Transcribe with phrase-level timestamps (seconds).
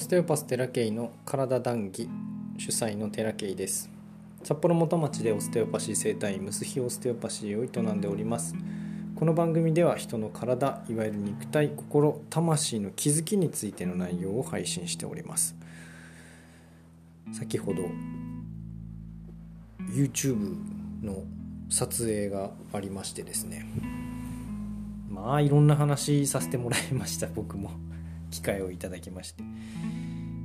[0.00, 2.08] ステオパステラケイの体談義
[2.56, 3.90] 主催のテラケイです。
[4.42, 8.54] 札幌元町でオステオパシー生態ムスヒオステオパシーを営んでおります。
[9.14, 15.54] この番組では人の体いわゆる肉体心魂の気づきについての内容を配信しております。
[17.32, 17.82] 先ほど
[19.90, 20.56] YouTube
[21.02, 21.24] の
[21.68, 23.66] 撮影がありましてですね。
[25.10, 27.89] まあいろんな話させてもらいました僕も。
[28.30, 29.42] 機会をいただきまして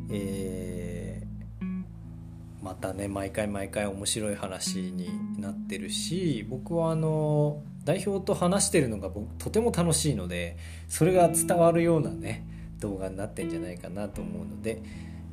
[0.09, 12.45] えー、またね毎回毎回面白い話になってるし僕はあの代表と話してるのが僕とても楽しいのでそれが伝わるようなね
[12.79, 14.81] 動画になってんじゃないかなと思うので、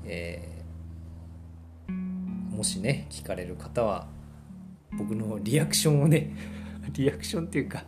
[0.05, 4.06] えー、もしね聞かれる方は
[4.92, 6.34] 僕のリアクションをね
[6.92, 7.84] リアクションっていうか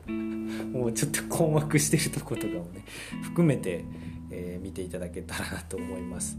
[0.72, 2.84] もうちょっと困惑してるとことかをね
[3.22, 3.84] 含めて、
[4.36, 6.36] えー、見ていただけたらなと思います。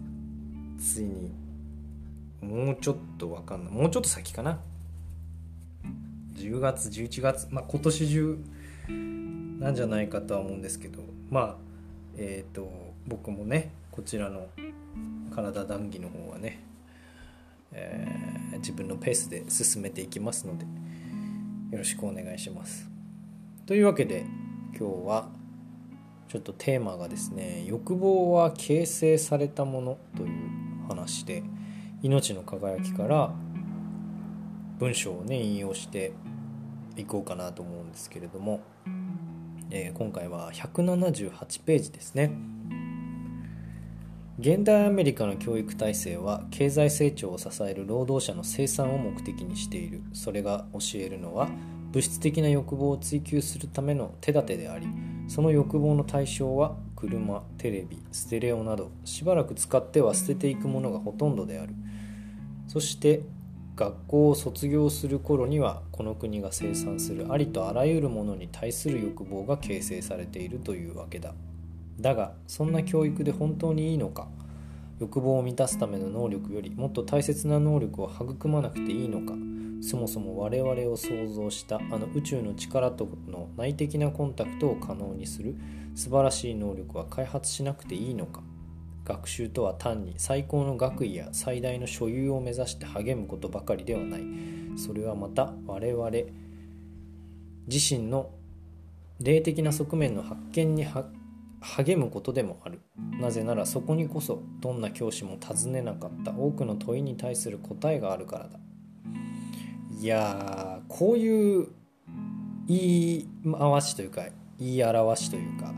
[0.77, 1.31] ついに
[2.41, 3.73] もうちょっと分かんない。
[3.73, 4.59] もうちょっと先かな。
[6.35, 7.47] 10月11月。
[7.49, 8.39] まあ今年中
[9.59, 10.99] なんじゃないかとは思うんですけど。
[11.29, 11.55] まあ
[12.17, 12.69] えっ、ー、と
[13.07, 14.49] 僕もねこちらの
[15.33, 16.59] 体談義の方はね、
[17.71, 20.65] えー、自分のペースで進めていきますので
[21.71, 22.89] よろしくお願いします。
[23.65, 24.25] というわけで
[24.77, 25.29] 今日は
[26.35, 30.29] ちょっとテーマがですね欲望は形成されたものという
[30.89, 31.43] 話で
[32.03, 33.33] 命の輝きから
[34.77, 36.11] 文章をね引用して
[36.97, 38.59] いこうかなと思うんですけれども、
[39.71, 42.33] えー、今回は178ページですね。
[44.37, 50.01] 現代アメリカの教育体制は経済成長を支える労働者の生産を目的にしている。
[50.11, 51.47] それが教えるのは
[51.93, 54.85] 物質的な欲望を追求するための手立てであり
[55.27, 61.73] その欲望の対象は車テレビステレオなどしばらく使っては捨てていくものがほとんどである。
[62.67, 63.21] そして
[63.75, 71.33] 学校を卒業する頃にはこの国が生産するありとあらゆるものに対する欲望が形成されているというわけだ。
[71.99, 74.27] だがそんな教育で本当にいいのか？
[74.99, 79.33] 欲望を満たすための能力よりもっと大切な能力を育まなくていいのか
[79.81, 85.55] そもそも我々を創造したあの宇宙の力との内的なコンタクトを可能にする
[85.95, 88.41] 素晴らしい能力は開発しなくていいのか
[89.05, 94.23] 学習とは単に最高の学位や最大の所有を目指して励むことばかりではない。
[94.77, 96.09] それはまた我々
[97.67, 98.31] 自身の
[99.19, 100.83] 霊的な側面の発見に
[101.65, 102.81] 励むことでもある。
[103.19, 106.31] なぜならそこにこそどんな教師も尋ねなかった。
[106.31, 108.59] 多くの問いに対する答えがあるからだ。
[109.99, 111.67] いやこういう
[112.67, 114.25] 言い回しというか
[114.59, 115.73] 言い表しというか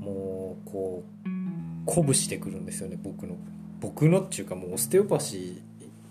[0.00, 1.28] もうこう
[1.88, 3.36] 鼓舞してくるんですよね僕の。
[3.80, 5.62] 僕のっていうかもうオステオパシ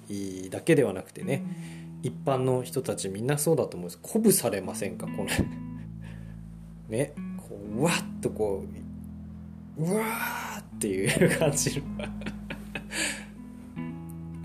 [0.08, 1.44] ーだけではなくてね
[2.04, 4.00] 一般の人たちみんなそうだと思うんです。
[4.02, 5.08] 鼓舞されませんか？
[5.08, 5.28] この
[6.90, 8.85] ねこうわっとこう
[9.78, 11.86] うわーっていう感じの。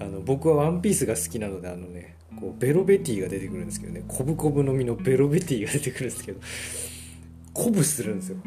[0.00, 6.41] あの僕は「ワンピースが好きなのであのねこうベロベティが出てくるんですけどねコブコブの実のベロベティが出てくるんですけど
[7.54, 8.38] 鼓舞するんですよ。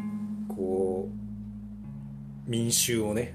[0.48, 1.08] こ
[2.46, 3.34] う民衆をね。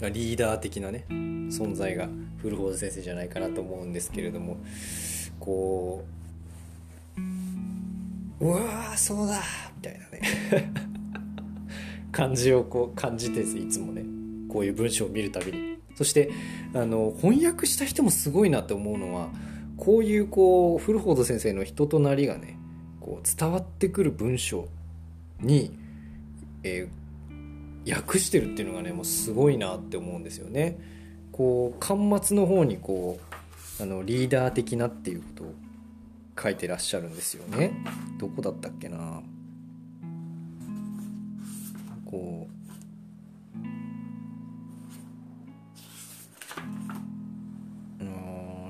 [0.00, 2.08] リーダー的なね存在が
[2.40, 4.58] 古本先生じゃないかなと思うんですけれども
[5.40, 6.04] こ
[8.38, 9.42] ううわーそうだ
[9.76, 10.87] みたいなね。
[12.18, 14.04] 感じをこう感じていつもね
[14.48, 16.32] こういう文章を見るたびにそして
[16.74, 19.28] あの翻訳した人もすごいなって思うのは
[19.76, 22.58] こういうこう古本先生の人となりがね
[22.98, 24.66] こう伝わってくる文章
[25.40, 25.78] に、
[26.64, 30.76] えー、訳してるっていうのがねもうすごいなって思うんですよね。
[31.30, 33.20] こう巻末の方にこ
[33.78, 35.54] うあのリーダー的なっていうことを
[36.42, 37.70] 書いてらっしゃるんですよね。
[38.18, 39.22] どこだったっけな
[42.10, 42.54] こう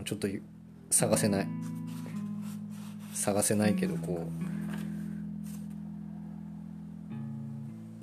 [0.05, 0.27] ちょっと
[0.91, 1.49] 探せない。
[3.13, 4.31] 探せないけどこう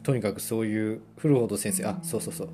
[0.04, 2.50] とにかくそういうフルフォード先生あそうそうそう。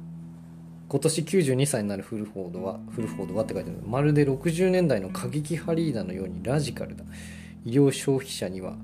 [0.87, 3.79] 今年92歳になるフルフォードはフルフォードはって書いてある。
[3.85, 7.03] まるで60年代の過激ハリーダーのようにラジカルだ。
[7.65, 8.77] 医療消費者には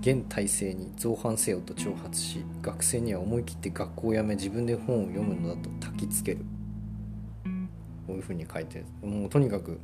[0.00, 6.44] 現体制に造反せよと挑発し学生には思い切って学校を辞め自分で本を読むのだと焚きつける。
[8.06, 9.78] こういうふうに書いてもうとにかく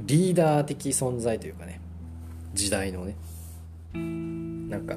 [0.00, 1.80] リーダー的存在というかね
[2.54, 3.14] 時代のね。
[3.92, 4.96] なんか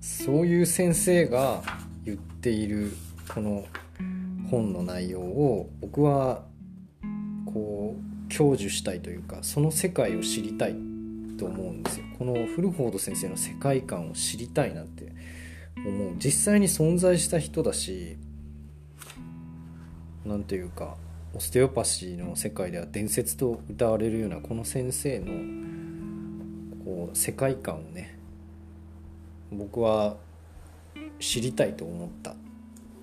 [0.00, 1.62] そういう先生が
[2.04, 2.96] 言っている
[3.28, 3.64] この
[4.50, 6.44] 本の内容を僕は
[7.46, 10.76] こう享受したいというかその世界を知りたい
[11.38, 12.06] と思うんですよ。
[12.18, 15.12] このフルフォード先生の世界観を知りたいなって
[15.76, 16.14] 思う。
[16.18, 18.16] 実際に存在した人だし
[20.24, 20.96] 何ていうか
[21.34, 25.26] オステオパシーの世界では伝説と歌われるようなこの先生の
[26.84, 28.18] こう世界観をね
[29.50, 30.16] 僕は
[31.18, 32.34] 知りたいと思った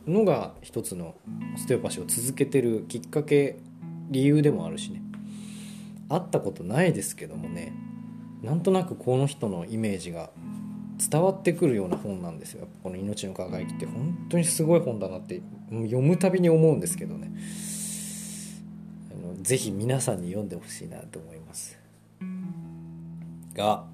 [0.07, 1.15] のが一つの
[1.55, 3.57] オステオパシーを続けてるきっかけ
[4.09, 5.01] 理由でもあるしね。
[6.13, 7.73] 会ったことないですけどもね
[8.41, 10.31] なんとなくこの人のイメージが
[11.09, 12.67] 伝わってくるような本なんですよ。
[12.83, 13.87] この「命の輝き」って。
[13.87, 17.31] 本当にすごい本だなって読むたびに思うんですけどね。
[19.11, 21.79] あのぜひ皆さんに読んでほしいなと思います。
[23.55, 23.85] が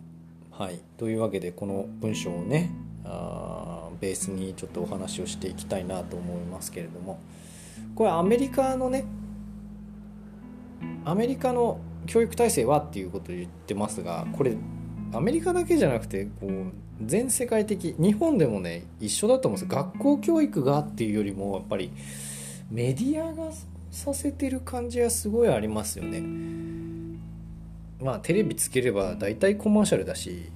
[0.52, 0.80] はい。
[0.98, 2.72] というわけでこの文章をね
[3.06, 7.20] あーベースにちょっとお話をしていきたいなと思いますけれども。
[7.96, 9.06] これアメリカのね
[11.06, 14.56] アメリカの教育体制はっていうことを言ってますがこれ
[15.14, 16.72] アメリカだけじゃなくてこう
[17.04, 21.92] 全世界的日本でもね一緒だと思うんです学校教育がっていうよりもやっぱり
[22.72, 23.52] メディアが
[23.92, 26.22] させてる感じはすごいありますよね。
[28.00, 30.52] まあテレビつければ大体コマーシャルだし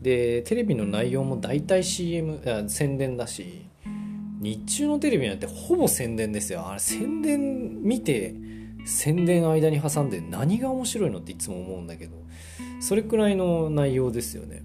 [0.00, 3.66] でテレビの内容も大体 CM 宣伝だし
[4.40, 6.66] 日中のテレビなんてほぼ宣伝ですよ。
[6.66, 8.34] あれ宣伝見て
[8.86, 12.16] 宣伝間に挟んで何が面白いのっていつも思うんだけど
[12.80, 14.62] それくらいの内容ですよね。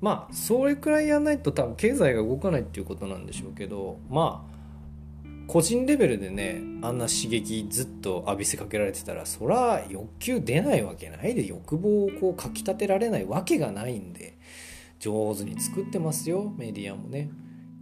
[0.00, 4.50] まあそれくらいやらないと多分経済が動かないっていうことなんでしょうけどまあ
[5.46, 14.38] 個人レベルでねあんな刺激ずっと浴びせかけられてたらそら欲求出ないわけないで欲望をこうかきたてられないわけがないんで
[15.00, 17.30] 上手に作ってますよメディアもね。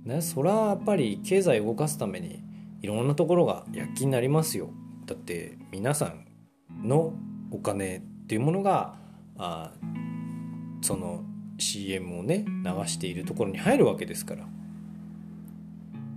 [0.05, 2.43] ねそらやっぱり経済動かすために
[2.81, 4.71] いろんなところが躍起になりますよ。
[5.09, 7.15] だって皆さんの
[7.51, 8.95] お金っていうものが
[9.39, 9.73] あ
[10.83, 11.25] その
[11.57, 14.47] CM をね流しているところに入るわけですから。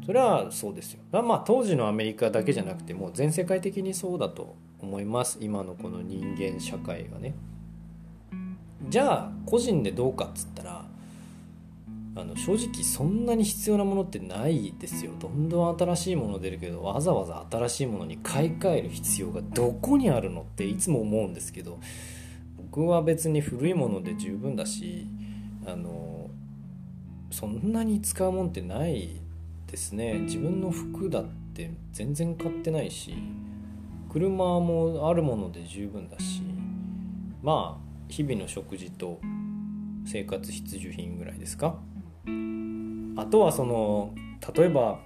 [0.05, 0.99] それはそうですよ。
[1.11, 5.37] まあ当時のアメリカだけじゃなくてもう全世界的にそうだと思います。
[5.39, 7.33] 今のこの人間社会がね。
[8.89, 10.80] じゃあ個人でどうかっつったら
[12.13, 15.11] あの正直そんなに必要なものってないですよ。
[15.17, 21.79] どんどん新しいもの出るけどわざわざ新しいものに買い替える必要がどこにあるのっていつも思うんですけど
[22.57, 25.07] 僕は別に古いもので十分だし
[25.65, 26.29] あの
[27.29, 29.09] そんなに使うもんってない
[29.67, 30.19] ですね。
[30.19, 33.15] 自分の服だって全然買ってないし
[34.09, 36.41] 車もあるもので十分だし
[37.41, 39.21] まあ日々の食事と
[40.05, 41.79] 生活必需品ぐらいですか？
[43.17, 44.13] あとはその
[44.55, 44.99] 例えば、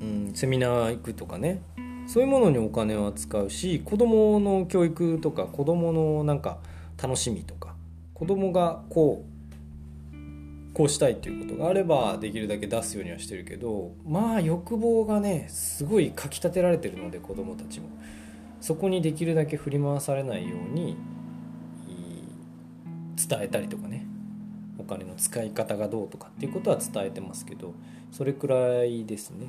[0.00, 1.62] うん、セミナー行くとかね。
[2.06, 6.58] そういうものにお金は使うし子供の教育とか子供のなんか
[7.00, 7.76] 楽しみとか
[8.12, 17.88] 子供がこうこうしたいっていうことがあればできるだけ出すようにはしてるけどまあ欲望がねすごいかきたてられてるので子供たちも。
[18.60, 20.96] そこにできるだけ振り回されないように
[23.16, 24.06] 伝えたりとかね。
[24.82, 27.74] お金の使い方がどうとかっていうことは伝えてますけど
[28.10, 29.46] それくらいですね。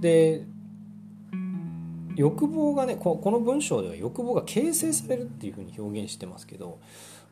[0.00, 0.44] で
[2.14, 6.80] 欲望がねこの文章では欲望が形成されるっていうふうに表現してますけど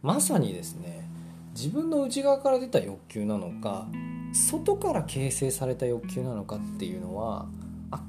[0.02, 1.08] まさにですね
[1.54, 3.88] 自分の内側から出た欲求なのか
[4.32, 7.46] 外から形成された欲求なのかっていうのは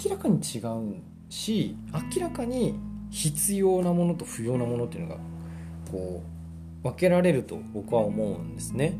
[0.04, 1.76] 明らかに違うし
[2.16, 2.76] 明らかに
[3.10, 5.22] 必要なものと不要なものっていうのが
[5.90, 6.22] こ
[6.84, 9.00] う分けられると僕は思うんですね。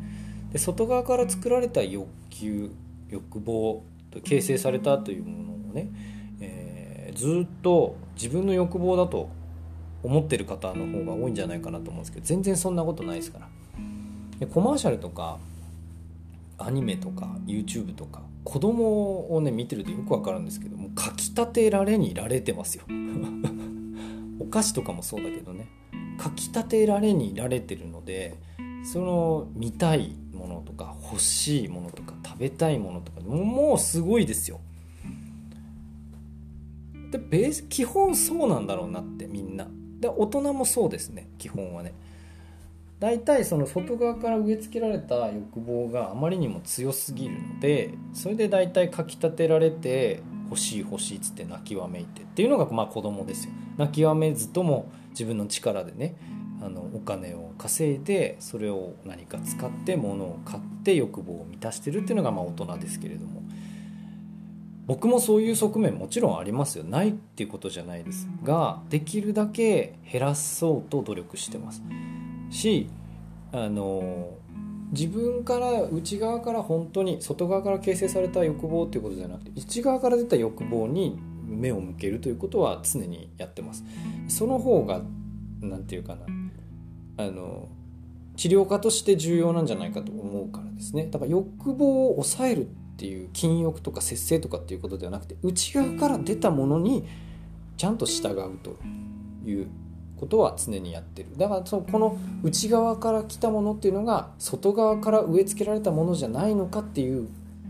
[0.52, 2.72] で外側から作られた欲求
[3.10, 5.90] 欲望と形成されたというものをね
[6.40, 9.30] えずっと自分の欲望だと
[10.04, 13.48] 思ってる方の方が多いんじゃないかなと思うんですけど全然そんなことないですから
[14.40, 15.40] でコマーシャルとか
[16.58, 22.86] アニメとか YouTube とか子供をね見てるとよくわかるんですけどもかきたてられにいられてますよ
[24.40, 25.68] お菓子とかもそうだけどね
[26.18, 28.36] かきたてられにいられてるので
[28.84, 34.60] その見たいものとか欲しいものとか食べたいものとかもうすごいですよ。
[37.12, 39.68] でベース基本そうなんだろうなってみんな。
[40.00, 41.94] で大人もそうですね基本はね。
[43.00, 53.54] 大体その外側から植え付けられた欲望があまりにも強すぎるのでそれで大体かきたてられて欲しい欲しいっつって泣きわめいてっていうのがまあ子供ですよ。
[53.78, 56.16] 泣きわめずとも自分の力でね
[56.62, 63.38] あのお金を稼いでそれを何か使って物を買って欲望を満たしてるっていうのがまあ大人ですけれども。
[64.88, 66.86] 僕もそういう側面もちろんありますよ。
[66.86, 68.26] ないっていうことじゃないです。
[68.44, 71.84] ができるだけ減らそうと努力してます。
[72.50, 72.88] し
[73.52, 74.30] あの
[74.92, 83.84] 自分から内側から本当に外側から形成された欲望っていうことじゃなくて内側から出た欲望に目を向けるということは常にやってます。
[84.28, 85.02] その方が
[85.62, 86.22] 何て言うかな
[87.26, 87.68] あの
[88.36, 91.08] 治療家として重要なんじゃないかと思うからですね。
[91.08, 97.06] だから欲望を抑えるっていう禁欲とか節制とかっていうことではなくて内側から出たものに
[97.78, 98.78] ちゃんと従うと
[99.46, 99.68] いう
[100.20, 101.30] ことは常にやってる。
[101.38, 107.28] だからそのこの内側から来たものっていうのが外側から植え付けられたものじゃないのかっていう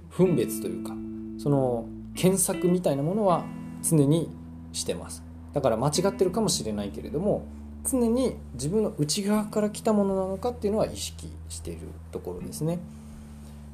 [0.09, 0.93] 分別というか
[1.37, 3.45] その検索みたいなものは
[3.83, 4.29] 常に
[4.73, 5.23] してます。
[5.53, 7.45] だから間違ってるかもしれないけれども
[7.89, 12.79] 常に自分の内側から来たものなのかっていうのは意識しているところですね。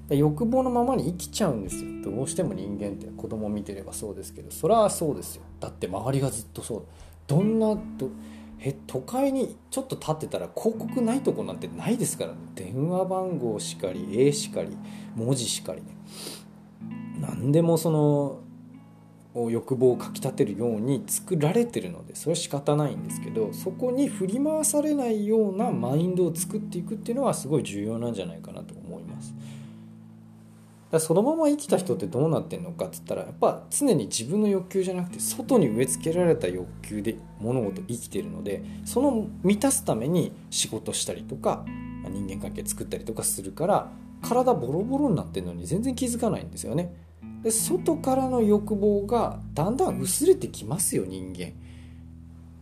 [0.10, 2.04] 欲望のままに生きちゃうんですよ。
[2.04, 5.44] どうしても人間って子供見てればそうですけどそれはそうですよ。
[5.60, 6.84] だって周りがずっとそう。
[7.26, 8.10] どんなど
[8.66, 14.78] え都会にちょっと立ってたら広告ないとこなんてないですからね電話番号しかり絵しかり
[15.16, 15.88] 文字しかりね
[17.20, 18.40] 何でもその
[19.50, 28.76] 欲望をかきたてるように作られてるのでそれは仕方ないんですけどそこに振り回されないようなマインドを作っていくっていうのはすごい重要なんじゃないかなと。
[31.00, 41.66] そのまま生きた人ってどうなってんのかっつったらやっぱ常に自分の欲求じゃなくて外に植え付けられた欲求で物事生きてるのでその満たすために仕事したりとか
[42.10, 46.94] 人間関係作ったりとかするから体ボロボロになってるのに全然気づかないんですよね。
[47.44, 51.52] で外からの欲望がだんだん薄れてきますよ人間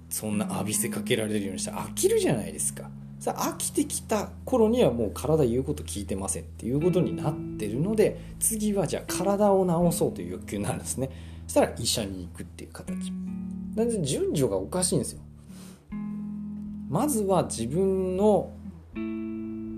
[0.09, 2.89] そんな浴びせかけられるようにしたら飽きるじゃないですか
[3.21, 11.11] さ飽きてきた頃にはもう体言うこと聞いてませんっていうことになってるので次はじゃあ体を治そうという欲求になるんですね。
[11.45, 13.11] そしたら医者に行くっていう形。
[13.75, 15.21] なんで順序がおかしいんですよ。
[16.89, 18.53] まずは自分の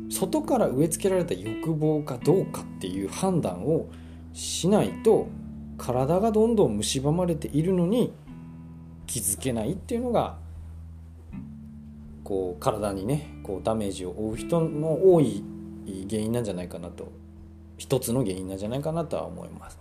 [0.09, 3.89] 外から植え付けられた欲望かどうかっていう判断を
[4.31, 5.27] しないと
[5.77, 8.13] 体がどんどん蝕まれているのに
[9.05, 10.37] 気づけないっていうのが
[12.23, 15.43] こう体にねこうダメージを負う人の多い
[16.09, 17.11] 原因なんじゃないかなと
[17.77, 19.79] 一つの原因なんじゃないかなとは思います。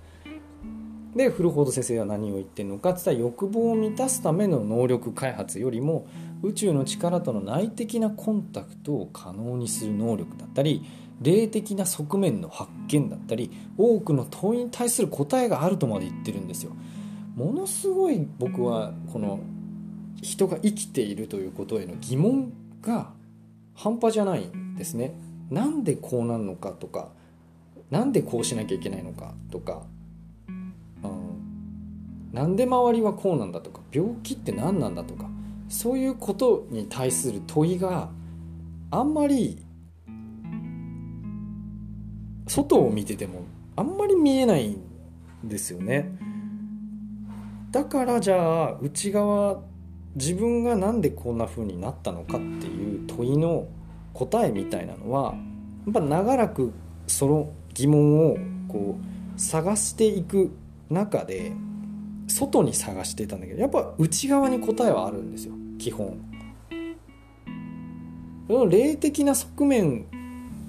[1.15, 6.07] でフルフォード先生は何を言ってるのかって言ったら欲望を満たすための能力開発よりも
[6.43, 10.83] 宇宙の力との内的なコンタクトを可能にする能力だったり
[11.21, 16.73] 霊的な側面の発見だったり多くの問いに対する答えがあるとまで言ってるんですよ。
[17.37, 19.41] ものすごい僕はこの
[20.21, 22.53] 人が生きているということへの疑問
[22.83, 23.13] が
[23.75, 25.15] 半端じゃないんですね。
[25.51, 27.11] なんでこうなるのかとか
[27.91, 29.83] なんでこうしなきゃいけないのかとか、
[30.49, 30.75] うん、
[32.33, 33.81] なんで周りはこうなんだとか。
[33.93, 35.29] 病気って何なんだとか。
[35.69, 38.11] そういうことに対する問いが
[38.91, 39.65] あんまり
[42.47, 44.83] 外を見ててもあんまり見えないん
[45.45, 46.15] ですよね。
[47.71, 49.63] だからじゃあ内側
[50.15, 53.67] 自分が何でこんな風になったのかっていう問いの
[54.13, 55.35] 答えみたいなのは
[55.87, 56.73] やっぱ長らく
[57.07, 58.37] その疑問を
[58.69, 60.55] こう探していく
[60.91, 61.53] 中で
[62.29, 66.19] 外に探してたんだけどやっぱ内側に答えはあるんですよ基本。
[68.49, 70.07] その霊的な側面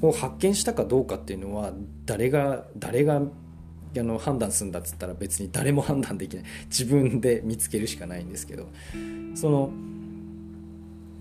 [0.01, 1.73] を発見したかどうかっていうのは
[2.05, 3.21] 誰が誰が
[3.99, 6.45] あの判断するんだっつったら別に誰も判断できない。
[6.67, 8.67] 自分で見つけるしかないんですけど。
[9.35, 9.71] その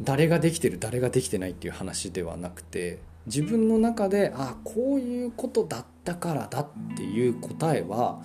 [0.00, 8.21] 誰ができてる誰ができてないっていう話ではなくて自分の中でああこういうことだったからだっていう答えは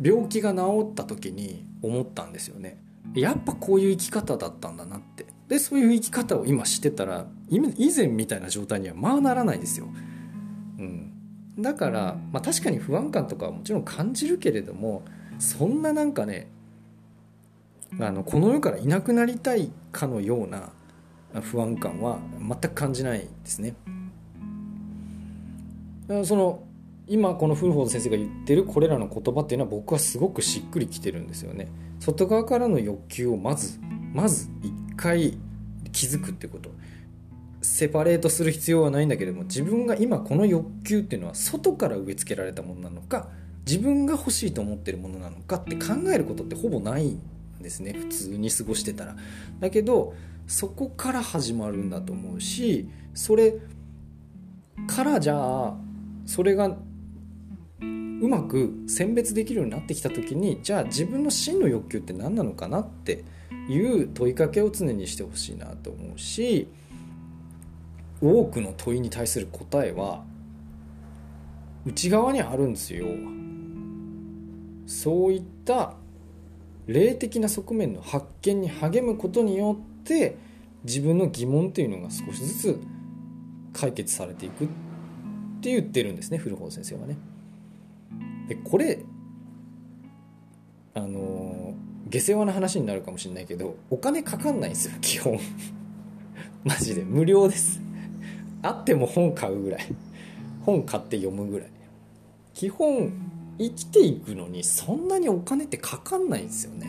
[0.00, 2.78] 病気が治った時に思ったんですよね。
[3.14, 5.26] やっぱこういう生き方だったんだなって。
[5.48, 7.60] でそういう生き方を今してたら以
[7.94, 9.88] 前みたいな状態にはまあならないですよ、
[10.78, 11.12] うん、
[11.58, 15.02] だから、まあ、確かに不安感とかはもちろん感じるけれども
[15.38, 16.48] そんななんかね
[18.00, 20.70] あのこの世からいなくなりたいかのような
[21.42, 23.74] 不安感は全く感じないですね。
[26.24, 26.62] その
[27.06, 31.68] 今このフルフォード先生が言ってるこれらの言葉っていうのは僕はすごくしっくりきてるんですよね。
[32.00, 33.78] 外側からの欲求をまず
[34.12, 35.38] まず一回
[35.92, 36.70] 気づくってこと
[37.64, 43.28] セパレートする必要はないんだけども自分が今この欲求っていうのは外から植え付けられたものなのか
[43.66, 47.20] 自分が欲しいと思ってるものなのかって考えることってほぼないん
[47.62, 49.16] ですね普通に過ごしてたら。
[49.60, 50.14] だけど
[50.46, 53.54] そこから始まるんだと思うしそれ
[54.86, 55.74] からじゃあ
[56.26, 63.24] それがうまく選別できるようになってきた時にじゃあ自分の真の欲求って何なのかなって
[63.70, 66.68] いう問いかけを常にしてほしいなと思うし
[68.24, 70.24] 多くの問いに対する答えは
[71.84, 73.06] 内側にあるんですよ。
[74.86, 75.94] そういった
[76.86, 80.36] 霊的な側面の発見に励むことによって
[80.84, 82.80] 自分の疑問っていうのが少しずつ
[83.72, 84.66] 解決されていくっ
[85.60, 87.18] て言ってるんですね古本先生はね。
[88.48, 89.04] でこれ
[90.94, 91.74] あの
[92.08, 95.38] 下世話な話になるかもしれないけどお金かかんないんですよ基本。
[96.64, 97.04] マジで。
[97.04, 97.83] 無料です。
[98.64, 99.86] あっても本買うぐらい。
[100.64, 101.68] 本買って読むぐらい。
[102.54, 103.12] 基本
[103.58, 106.88] 生きていくのにそんなにお金ってかかんないんですよね。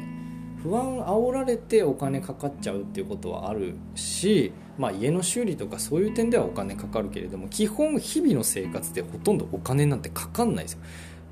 [0.63, 10.79] 不安煽られてお金かかっちゃうっていうことはあるし、まあ、家の修理とかそういう点ではお金かかるけれども基本日々の生活でほとんどお金なんてかかんないですよ。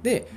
[0.03, 0.27] で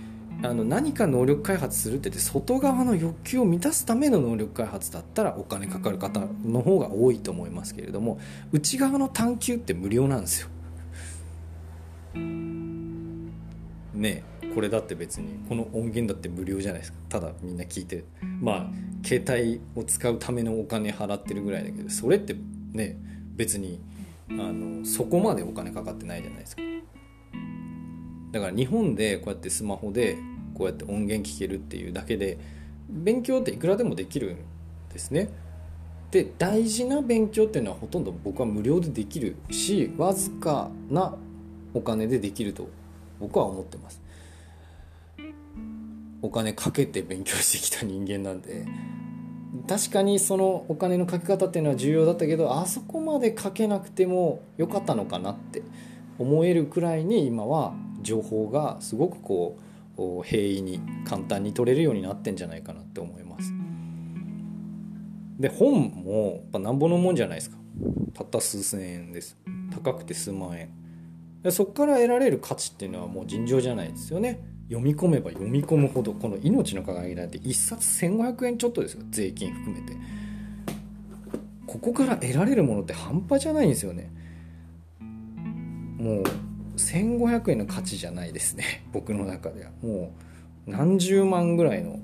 [0.43, 8.19] あの何か能力開発するって言って外側の欲求を満たすための能力開発だったらお金かかる方の方が多いと思いますけれども
[8.53, 10.49] 内側の探求って無料なんですよ。
[13.95, 14.23] ね
[14.55, 16.99] これだって別にこの音源だって無料じゃないですか。
[17.09, 18.05] ただみんな聞いて
[18.41, 22.37] まあ携帯を使うためのお金払ってるぐらいだけどそれって
[22.73, 22.99] ね
[23.35, 23.81] 別に
[24.31, 26.63] あのそこまでお金かかってないじゃないですか。
[28.37, 30.19] だから日本でこうやってスマホで
[30.55, 32.39] こうやって音源聴けるっていうだけで
[32.89, 34.37] 勉強っていくらでもできるん
[34.93, 35.31] ですね。
[36.11, 41.17] で大事な勉強っていうのはほとんど僕は無料でできるしわずかな
[41.73, 42.69] お金でできると
[43.19, 44.03] 僕は思ってます。
[46.21, 48.67] お金かけて勉強してきた人間なんで。
[49.67, 55.63] 確かにそのお金のかけ方っていうのは重要だったけどあそこまでかけなくてもよかったのかなって
[56.19, 57.75] 思えるくらいに今は
[58.07, 59.59] 情報がすごくこ
[59.99, 63.53] う平易に簡単に取れるようになってんじゃないかなって思います。
[65.39, 67.57] で本もやっぱなんぼのもんじゃないですか。
[68.15, 69.37] たった数千円です。
[69.75, 70.71] 高くて数万円。
[71.43, 74.41] でそこから得られる価値っていうのはもう尋常じゃないですよね。
[74.69, 79.03] 読み込めば読み込むほどこの「命の輝き」なんて1冊1500円ちょっとですよ。
[79.11, 79.95] 税金含めて。
[81.67, 84.11] ここから得られるものって半端じゃないんですよね。
[85.99, 86.25] もう
[86.77, 88.85] 1500円の価値じゃないですね。
[88.93, 89.71] 僕の中では。
[89.83, 90.13] も
[90.67, 91.99] う何十万ぐらいの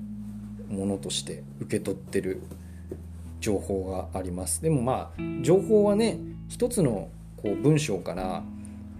[0.69, 2.41] ものとして受け取ってる
[3.39, 4.61] 情報があります。
[4.61, 8.43] でもまあ情報はね一つのこう文章から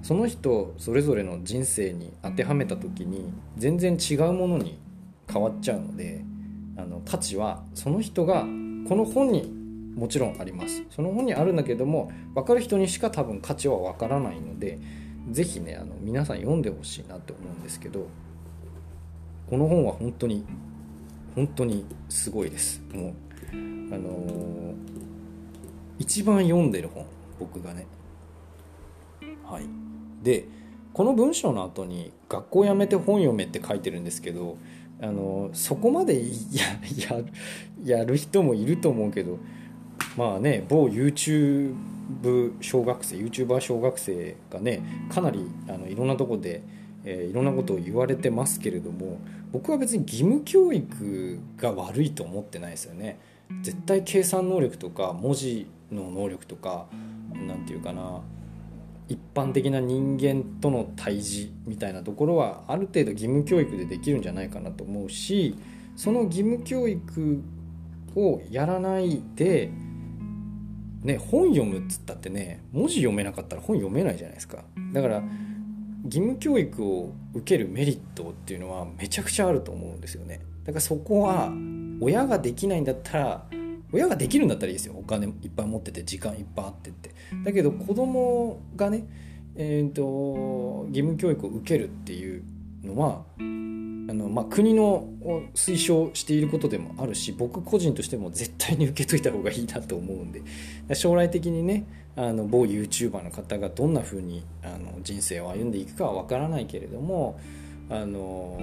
[0.01, 4.77] その人それぞれの人生に当てはめた時に全然違うものに
[5.31, 6.23] 変わっちゃうので
[6.75, 9.49] あの価値はその人がこの本に
[9.95, 10.83] もちろんあります。
[10.89, 14.79] その本にあるんだけども分かる人にしか多分価値は分からないので
[15.31, 18.07] 是非ねあの皆さん読んでほしいなって思うんですけど
[19.49, 20.45] この本は本当に
[21.35, 22.81] 本当にすごいです。
[22.93, 23.13] もう
[23.51, 23.55] あ
[23.97, 24.75] のー、
[25.99, 27.05] 一番読んでる本
[27.39, 27.85] 僕がね。
[29.43, 29.65] はい。
[30.23, 30.45] で
[30.93, 34.57] この文章の後に「学校辞めて本読め」って書いてるんですけど
[35.01, 37.19] あのそこまでや
[37.83, 39.39] ややる人もいると思うけど
[40.17, 41.73] まあね某 YouTube
[42.61, 46.63] 小学生 YouTuber 小学生がねかなりあのいろんなとこで、
[47.03, 49.19] えー、いろんなことを言われてますけれども
[49.51, 53.19] 僕は別に義務教育が悪いと思ってないですよね。
[53.61, 56.87] 絶対計算能力とか文字の能力とか
[57.33, 58.21] 何て言うかな
[59.09, 65.55] 一般的な人間との対峙みたいなところはある程度義務教育でできるんじゃないかなと思うし
[65.95, 67.43] その義務教育
[68.15, 69.69] をやらないで
[71.03, 74.63] ね、本読むっつったってね文字読めなかったら本読めないじゃないですか。
[74.93, 75.23] だから
[76.05, 80.41] 義務教育を受けるメリットっていうのはめちゃくちゃあると思うんですよね。
[80.63, 81.51] だからそこは
[81.99, 83.45] 親ができないんだったら
[83.91, 84.95] 親ができるんだったらいいですよ。
[84.97, 87.11] お金いっぱい持ってて時間いっぱいあってって。
[87.43, 89.05] だけど子供がね
[89.55, 92.43] えーと義務教育を受けるっていう
[92.83, 93.23] のは
[94.09, 95.07] あの、まあ、国の
[95.55, 100.41] 推奨していることでもあるし僕個人としても絶対に受けといた方がいいなと思うんで。
[100.93, 101.85] 将来的にね
[102.15, 107.39] あの某 YouTuber の方がどんな風にあに人生を歩んでいくかは分からないけれども
[107.89, 108.59] あの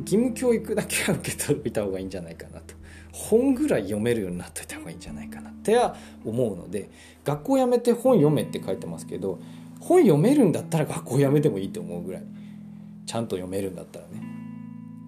[0.00, 2.74] 義務教育だけは受け取いた方がいいんじゃないかなと。
[3.12, 6.90] 本ぐらい読めるようになっといた方がいいんじゃないかなっては思うので
[7.24, 9.40] 学校辞めて本読めって書いてますけど
[9.80, 12.22] 本読めるんだったら学校辞めてもいいと思うぐらい。
[13.06, 14.22] ちゃんと読めるんだったらね。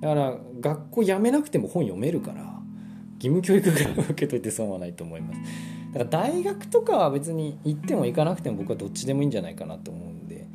[0.00, 2.42] だから学校辞めなくても本読めるから
[3.16, 5.40] 義務教育ぐら受けといて損はないと思います。
[5.92, 10.46] だから大学とかは別に行っても行かなくても僕はどっちでもいいんじゃないかなと思うんで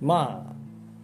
[0.00, 0.56] まあ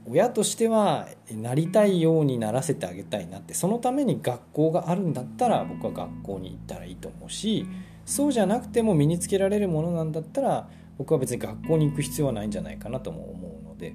[0.04, 7.66] 親としてはなりたいようにならせてあげたいなってそのために学校があるんだったら僕は学校に行ったらいいと思うし
[8.04, 13.94] そうじゃなくても身につけられるものなんだったら僕は別に学校に行く必要はないんじゃないかなとも思うので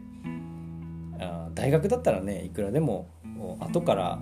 [1.20, 3.10] あ大学だったらねいくらでも
[3.60, 4.20] 後から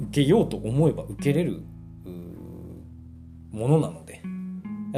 [0.00, 1.62] 受けようと思えば受けれる
[3.50, 4.22] ものなので。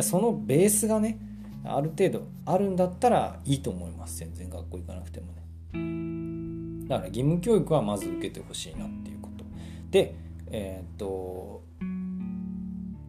[0.02, 1.18] そのベースがね
[1.64, 4.18] ある程度あるんだったらいいと思います。
[4.18, 6.88] 全然学校行かなくてもね。
[6.88, 9.44] だから義務教育はまず受けてほしいなっていうこと。
[9.90, 10.14] で
[10.50, 11.64] えー、っと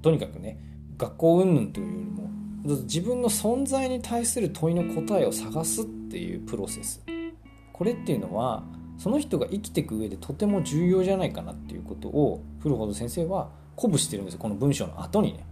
[0.02, 0.60] とにかくね
[0.98, 2.30] 学校云々というよりも
[2.84, 7.04] 自分の存在に対する問いの答えを探すっていうプロセス。
[7.78, 8.64] これっていうのは
[8.98, 15.46] その人が生きていく上でとても重要じゃないかなっていうことを古ほど先生は鼓舞してるんですよこの文章の後にね。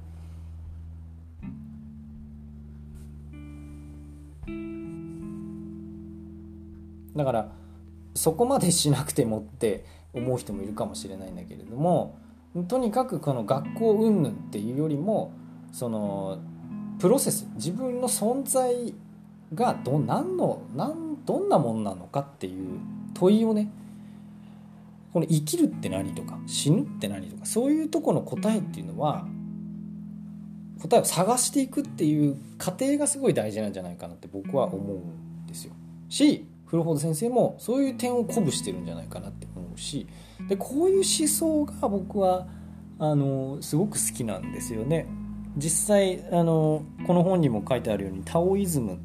[7.16, 7.52] だから
[8.14, 12.18] そこまでしなくてもって思う人もいるかもしれないんだけれども
[12.68, 15.32] とにかくこの学校云々っていうよりも
[15.72, 16.40] その
[17.00, 18.94] プロセス自分の存在
[19.54, 22.80] がど何の何どんなもんなのかっていう
[23.14, 23.70] 問いをね
[25.14, 29.26] この生きるって何とか死ぬって何とかそういうとこの答えっていうのは
[30.82, 35.74] 答えを探していくっていう過程がすごい大事なんじゃないかなって僕は思うんですよ。
[36.10, 40.08] し古本先生もそういう点を鼓舞してるんじゃないかなって思うし
[40.50, 42.48] でこういう思想が僕は
[43.00, 45.08] あのすごく好きなんですよね。
[45.58, 49.00] 実際あのこの本にも書いてあるようにタオイズム、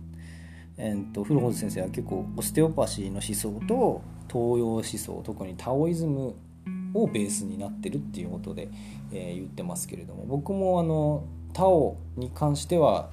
[0.83, 6.35] えーと、古本先生は結構オステオパシーの思想と東洋思想特にタオイズム
[6.95, 8.71] をベースになってるっていうことで、
[9.13, 13.11] えー、言ってますけれども僕もあのタオに関しては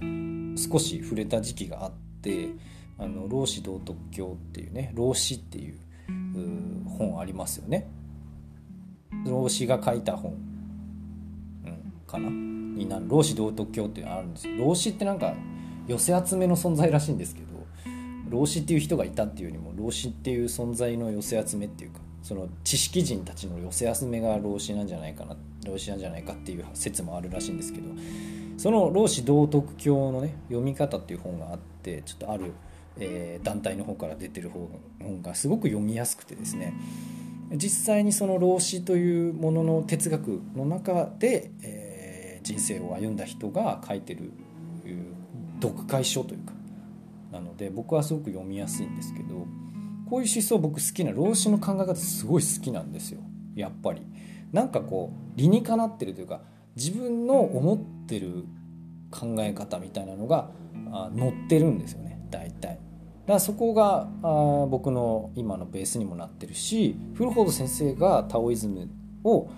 [0.56, 2.52] 少し触れた時期があって
[2.98, 5.76] 「あの老子道徳経」っていうね老子っていう
[6.88, 7.90] 本ありますよね。
[9.26, 10.32] 老子が書いた本、
[11.66, 12.30] うん、かな？
[12.30, 13.06] になる。
[13.10, 14.56] 老子道徳経っていうのがあるんですよ。
[14.66, 15.34] 老子ってなんか
[15.88, 17.57] 寄せ集めの存在らしいんですけど
[18.30, 25.36] 老子っていう人がいたっていうよりも老子っていう存在の寄せ集めっていうかその知識人たちの寄せ集めが老子なんじゃないかな
[25.66, 27.88] 老子なんじゃないかっていう説もあるらしいんですけど
[28.58, 32.54] その老子道徳経のね読み方っていう本があってちょっとある、
[32.98, 36.74] えー、団体の方から出てる本がすごく読みやすくてですね
[37.52, 41.88] 実際にその老子というものの哲学の中で、えー
[42.48, 44.32] 人生を歩んだ人が書いてる
[45.62, 46.54] 読解書というか
[47.38, 49.46] なので僕はすごく読みやすいんですけど
[50.10, 53.22] こういう思想僕好きな老子の考え方すごい好きなんですよ
[53.56, 54.02] やっぱり。
[54.52, 56.42] なんかこう理にかなってるというか
[56.76, 58.46] 自分の思ってる
[59.12, 60.52] 考え方みたいなのが
[61.18, 62.70] 載ってるんですよね大体。
[62.70, 62.80] だか
[63.34, 68.90] らそこがあ僕の今のベースにもなってるし古本先生がタオイズム
[69.26, 69.50] を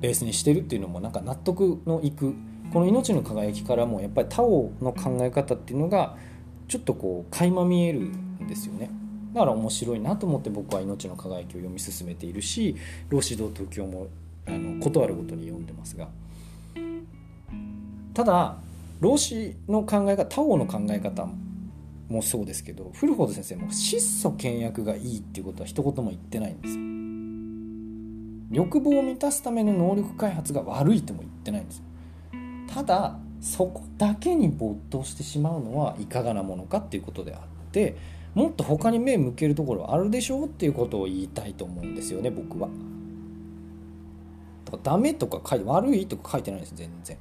[0.00, 2.34] ベースにしてるっていうのもなんか納得のいく
[2.72, 6.16] この「命の輝き」からもやっぱりタオの考え方っていうのが
[6.68, 8.90] ちょっとこう垣間見えるんですよね。
[9.32, 12.76] だから面白いなと思って僕は「命の輝き」を読み進めているし
[13.08, 14.06] 「老子道東京も」
[14.46, 16.08] あのことあるごとに読んでますが。
[18.14, 18.56] ただ
[19.00, 21.28] 老子の考え方タオの考え方
[22.08, 26.88] もそうですけど古本先生も質素倹約がいいっていうことは一言も言ってないんですよ。
[28.50, 31.82] 欲望を満たすための能力開発が悪いとも言ってないんです
[32.66, 37.96] ただそこだけに没頭してしまうのはいかがなものかっていうことであって
[38.34, 42.68] もっと他に目向けるところあるでしょうっていうことを言いたいと思うんですよね僕は。
[44.64, 47.16] だかダメとか書いて悪いとか書いてないです全然。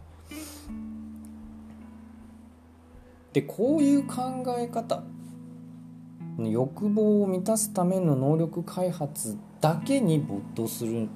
[3.34, 5.03] でこういう考え方
[6.39, 11.10] 欲望を満たすための能力開発だけに没頭する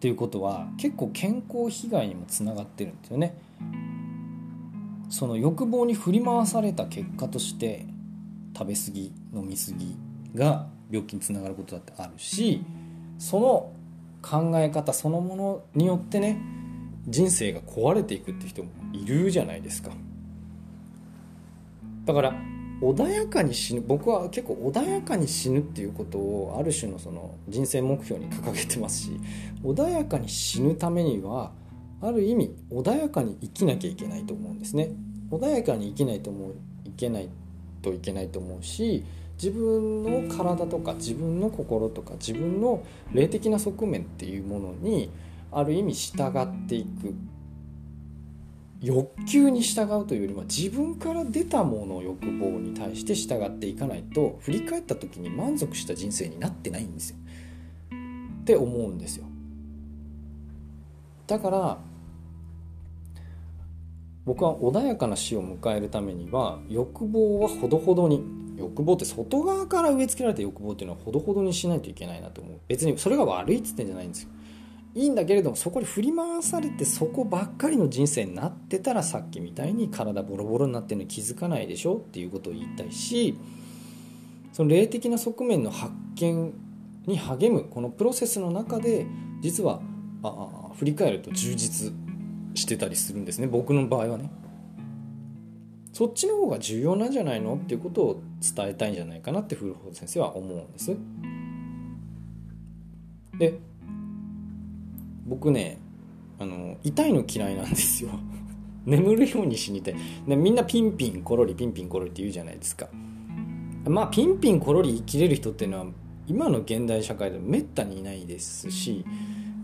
[0.00, 3.36] っていうことは結構健康被害にもつながってるんですよね。
[5.10, 7.84] その欲望に振り回された結果として
[8.56, 9.96] 食べ過ぎ飲み過ぎ
[10.34, 12.62] が病気につながることだってあるし
[13.18, 13.72] その
[14.22, 16.40] 考え方そのものによってね
[17.06, 19.90] 人生が壊れていくって人もいるじゃないですか
[22.06, 22.34] だから
[22.80, 29.20] 穏やかに死ぬ僕は結構穏やかに死ぬっていうことをある種のその人生目標に掲げてますし
[29.62, 31.52] 穏やかに死ぬためには
[32.00, 34.90] ある意味穏やかに生きなきゃいけないと思うんですね。
[35.30, 37.28] 穏やかに生きないと思ういけない
[37.82, 45.10] といけないと思うし自分の体とか自分の心とか自分の霊的な側面っていうものに
[45.52, 47.14] ある意味従っていく。
[48.82, 57.16] 欲求に従うというよりも自分から出たもの欲望に対して従っていかないと振り返った時に満足した人生になってないんですよ。
[58.40, 59.26] って思うんですよ。
[61.26, 61.78] だから
[64.24, 68.22] 僕は穏やかな死を迎えるためには欲望はほどほどに
[68.56, 72.60] 欲望って外側から植え付けられた欲望っていうのはほどほどにしないといけないなと思う。
[72.66, 74.30] 別にそれが悪いっつってんじゃないんですよ。
[74.94, 83.38] いいんだけれどもそこに振り回されてそこばっかりの人生になってたらさっきみたいに体ボロボロになってるのに気づかないでしょっていうことを言いたいし
[84.52, 86.52] その霊的な側面の発見
[87.06, 89.06] に励むこのプロセスの中で
[89.40, 89.80] 実は
[90.22, 91.92] あ振り返ると充実
[92.54, 93.46] してたりするんですね。
[93.46, 94.30] 僕の場合はね。
[95.92, 100.96] そっちの方が重要なんじゃないのっていうことを伝えたいんじゃないかなって古本先生は思うんです。
[103.38, 103.58] で
[105.30, 105.78] 僕ね
[106.40, 108.10] あの痛いの嫌いなんですよ。
[108.84, 109.94] 眠るように死にたい。
[110.26, 112.88] でみんなピンピンコロリピンピンコロリって言うじゃないですか。
[113.86, 115.86] まあピンピンコロリ生きれる人っていうのは
[116.26, 119.04] 今の現代社会でもめったにいないですし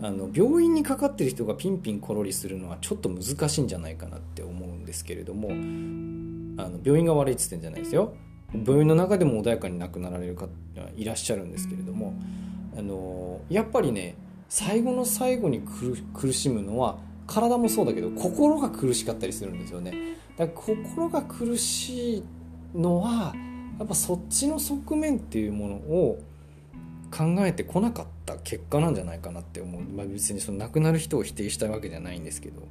[0.00, 5.52] あの病院にかかってる人がピンピンコロリするのはちょっと難しいんじゃないかなって思うんですけれどもあ
[6.68, 8.14] の病院が悪いっつってんじゃないですよ。
[8.52, 10.48] 病院の中でも穏やかに亡くなられる方
[10.96, 12.14] いらっしゃるんですけれども
[12.78, 14.14] あのやっぱりね
[14.48, 15.62] 最後の最後に
[16.14, 20.16] 苦しむのは体もそうだけど心が苦しかったりするんですよね。
[20.36, 22.24] だから心が苦しい
[22.74, 23.34] のは
[23.78, 26.18] やっぱそっちの側面っていうものを
[27.10, 32.62] 考えてこなかった結果なんじゃないかなって思う、まあ、別にその亡くなる人を否定したいわけじゃないんですけど。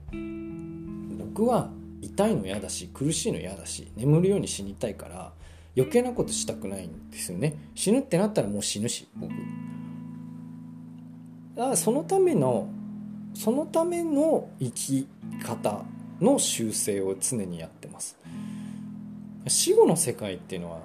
[1.35, 1.69] 僕は
[2.01, 5.33] 痛いの嫌だし苦しいの嫌だし眠るように死にたいから
[5.75, 7.55] 余計なことしたくないんですよね。
[7.75, 9.33] 死ぬってなったらもう死ぬし僕。
[11.55, 12.69] だそのための
[13.33, 15.07] そのための生き
[15.43, 15.83] 方
[16.21, 18.17] の修正を常にやってます。
[19.47, 20.79] 死後の世界っていうのは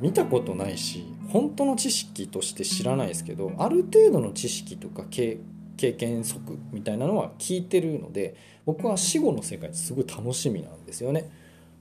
[0.00, 5.38] 見たことないし本当の知識として知らないですけどある程度の知識とか経
[5.76, 11.30] 験則みたいなのは聞いてるので僕は死後の世界ってすごい楽しみなんですよね。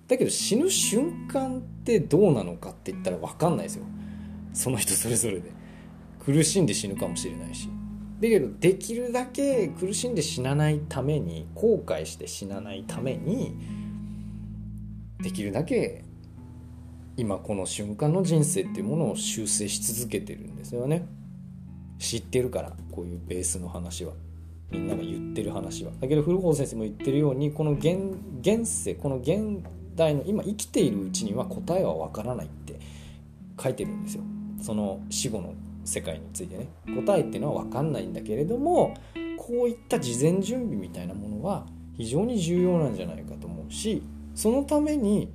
[0.08, 3.86] だけど死ぬ瞬間ってどうなのかって言ったら分かんないですよ。
[4.54, 5.52] その人それぞれで。
[6.26, 7.70] 苦しんで死ぬかもしれないし。
[8.24, 13.54] だけどできるだけ苦しんで死なないために後悔して死なないために
[15.22, 16.06] できるだけ
[17.18, 21.06] 今この瞬間の人生っていうものを修正し続けてるんですよね。
[22.00, 24.14] 知ってるからこういうベースの話は。
[24.72, 25.92] みんなが言ってる話は。
[26.00, 29.60] だけど古本先生も言ってるようにこの現現世この現
[29.96, 32.80] 代の今生きているうちには答えはわからないって
[33.62, 34.24] 書いてるんですよ。
[34.62, 35.54] その死後の
[35.86, 36.70] 世界についてね
[37.06, 38.96] 答えっていうのは分かんないんだけれども
[39.38, 41.66] こういった事前準備みたいなものは
[41.98, 44.02] 非常に重要なんじゃないかと思うし
[44.36, 45.32] そのために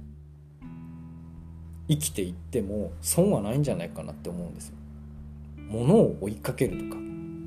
[1.89, 4.75] 生きていっても損はないんじゃないかなって思うんですよ。
[5.71, 7.01] ものを追いかけるとか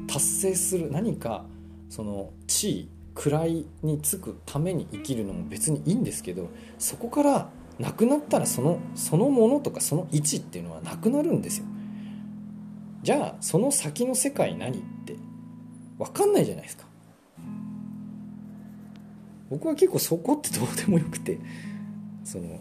[0.07, 1.45] 達成する何か
[1.89, 11.65] その地位位につくために生きるのも別にいいんですけどそこからなくなったらそのそのものとかその位置っていうのはなくなるんですよ。
[13.03, 15.15] じゃあその先の世界何って
[15.97, 16.85] 分かんないじゃないですか。
[19.49, 21.37] 僕は結構そこってどうでもよくて
[22.23, 22.59] その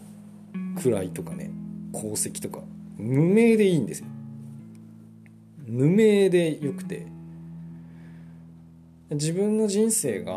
[0.75, 1.51] 位とかね
[1.93, 2.59] 功績とか
[2.97, 4.07] 無名でいいんですよ。
[5.67, 7.07] 無名でよくて。
[9.11, 10.33] 自分の人生が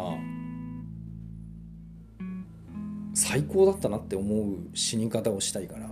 [3.15, 5.89] 最高だったなって思う死に方をしたいから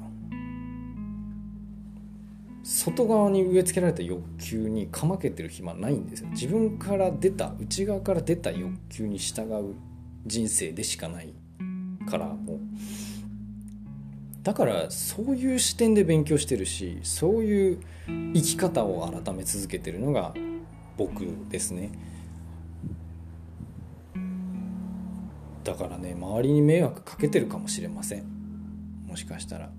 [2.63, 6.29] 外側に植え付けられた欲求にかまけてる暇ないんですよ。
[6.31, 9.75] 自分から出た内側から出た欲求に従う
[10.27, 11.33] 人生でしかない
[12.09, 12.59] からもう。
[14.43, 17.81] だからそういう視点で勉強してるしそういう
[18.35, 20.35] 生き方を改め続けてるのが
[20.97, 21.91] 僕ですね。
[25.65, 28.25] だからね周りに迷惑かけてるかもしれません。
[29.07, 29.71] もしかしたら。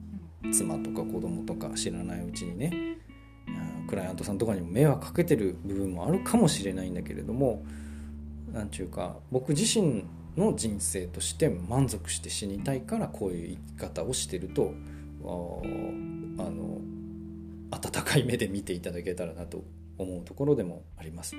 [0.52, 2.98] 妻とか子供とか知らないうちにね
[3.88, 7.64] クライアントさんとかにも迷惑かけてる部分もあるかもしれないんだけれども
[8.52, 14.74] 何ちゅうか僕自身の人生として満足して死にたいからこういう生き方をしてると
[15.22, 16.82] あの
[17.72, 19.64] 温かい目で見ていただけたらなと
[19.98, 21.36] 思うところでもあります。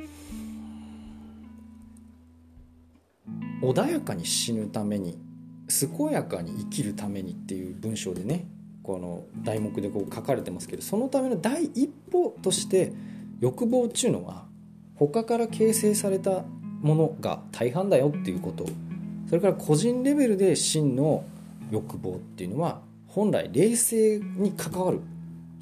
[3.63, 5.19] 穏やかに死ぬために
[5.69, 8.47] 健やかに生きるためにっていう文章でね
[8.85, 12.93] この題目でこう書かれてますけどそのための第一歩として
[13.41, 14.45] 欲望っていうのは
[14.95, 16.45] 他から形成された
[16.83, 18.67] ものが大半だよっていうこと
[19.27, 21.25] それから個人レベルで真の
[21.71, 25.01] 欲望っていうのは本来冷静に関わる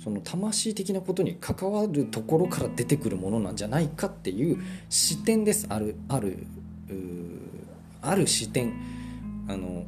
[0.02, 5.66] その魂的なことに関わるところから出てくるものなんじゃないかっていう視点です。
[5.68, 6.44] あるある
[8.00, 8.72] ある視点
[9.48, 9.85] あの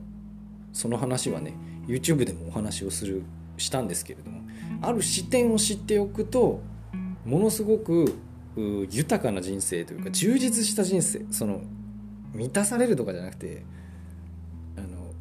[0.73, 1.55] その話はね
[1.87, 3.23] YouTube でもお話をする
[3.57, 4.41] したんですけれども
[4.83, 6.61] ある視点を知っておくと
[7.25, 8.19] ものすごく
[8.91, 11.63] 豊かな人生というか充実した人生その
[12.33, 13.65] 満たされるとかじゃなくて
[14.77, 15.13] あの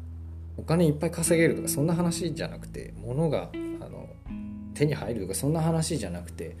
[0.56, 3.50] お金いっぱい稼げるとかそんな話じゃなくて物が
[3.80, 4.08] あの
[4.74, 6.56] 手に入るとかそんな話じゃなくて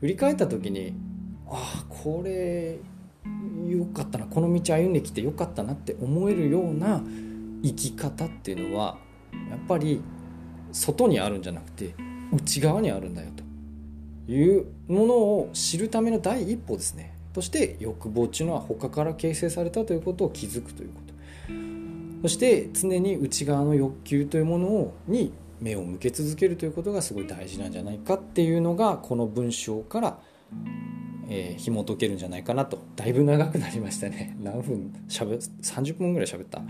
[0.00, 0.94] 振り返った時に
[1.48, 2.78] ああこれ
[3.68, 7.02] よかったなこの道歩んできてよかったなって思えるような
[7.62, 8.98] 生き方っていうのは
[9.50, 10.02] やっぱり
[10.72, 11.94] 外にあるんじゃなくて
[12.32, 13.42] 内側にあるんだよと。
[14.28, 17.12] いうものを知るための第一歩ですね。
[17.32, 21.12] として欲望っていうのは他から形成されたということを気づくということ。
[22.22, 30.18] そして常に内側の欲求というものをに目を向け続けるということがすごい大事なんじゃないかっていうのがこの文章から、
[31.28, 32.78] えー、紐解けるんじゃないかなと。
[32.94, 34.36] だいぶ長くなりましたね。
[34.40, 34.92] 何分？
[35.08, 36.62] しゃべ30分ぐらい喋った。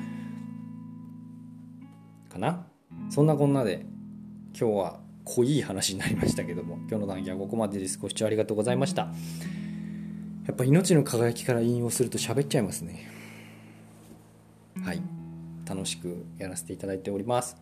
[2.33, 2.66] かな。
[3.11, 3.87] そんなこんなで
[4.59, 7.99] 今日は濃い話になりましたけども今日の談義はここまでです。
[7.99, 9.03] ご視聴ありがとうございました。
[10.47, 13.09] やっぱ命の輝きから引用すると喋っちゃいますね。
[14.83, 15.03] はい。
[15.64, 17.57] 楽しくやらせていただいております。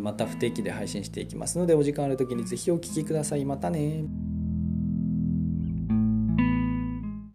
[0.00, 3.44] また不定期で配信していきますのでお時間ある時に是非お聴きください。
[3.44, 4.04] またね